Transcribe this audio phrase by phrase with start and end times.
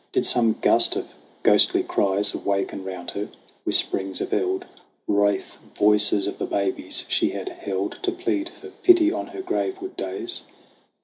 [0.11, 1.13] Did some gust of
[1.43, 3.29] ghostly cries Awaken round her
[3.65, 4.65] whisperings of Eld,
[5.07, 9.95] Wraith voices of the babies she had held To plead for pity on her graveward
[9.95, 10.41] days